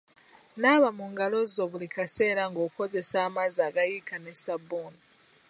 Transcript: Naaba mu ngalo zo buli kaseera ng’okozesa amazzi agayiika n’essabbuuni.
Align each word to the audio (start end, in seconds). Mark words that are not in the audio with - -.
Naaba 0.61 0.89
mu 0.97 1.05
ngalo 1.11 1.39
zo 1.53 1.63
buli 1.71 1.87
kaseera 1.95 2.43
ng’okozesa 2.51 3.17
amazzi 3.27 3.59
agayiika 3.67 4.15
n’essabbuuni. 4.19 4.99